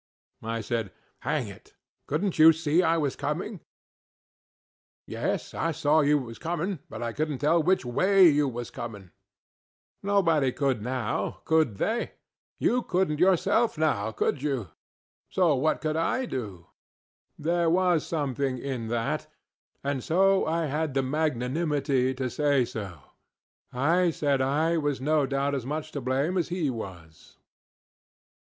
I 0.41 0.61
said, 0.61 0.91
ŌĆ£Hang 1.21 1.49
it! 1.51 1.75
CouldnŌĆÖt 2.07 2.39
you 2.39 2.53
SEE 2.53 2.81
I 2.81 2.97
was 2.97 3.15
coming? 3.15 3.59
ŌĆØ 5.07 5.13
ŌĆ£Yes, 5.15 5.53
I 5.53 5.71
see 5.71 6.07
you 6.09 6.17
was 6.17 6.39
coming, 6.39 6.79
but 6.89 7.03
I 7.03 7.13
couldnŌĆÖt 7.13 7.39
tell 7.39 7.61
which 7.61 7.85
WAY 7.85 8.27
you 8.27 8.47
was 8.49 8.71
coming. 8.71 9.11
Nobody 10.01 10.51
couldŌĆönow, 10.53 11.43
_could 11.43 11.75
_they? 11.75 12.13
You 12.57 12.81
couldnŌĆÖt 12.81 13.19
yourselfŌĆönow, 13.19 14.15
could 14.15 14.41
you? 14.41 14.69
So 15.29 15.53
what 15.53 15.81
could 15.81 15.95
I 15.95 16.25
do? 16.25 16.65
ŌĆØ 16.65 16.73
There 17.45 17.69
was 17.69 18.03
something 18.03 18.57
in 18.57 18.87
that, 18.87 19.27
and 19.83 20.03
so 20.03 20.47
I 20.47 20.65
had 20.65 20.95
the 20.95 21.03
magnanimity 21.03 22.15
to 22.15 22.27
say 22.31 22.65
so. 22.65 23.01
I 23.71 24.09
said 24.09 24.41
I 24.41 24.77
was 24.77 24.99
no 24.99 25.27
doubt 25.27 25.53
as 25.53 25.67
much 25.67 25.91
to 25.91 26.01
blame 26.01 26.39
as 26.39 26.49
he 26.49 26.71
was. 26.71 27.37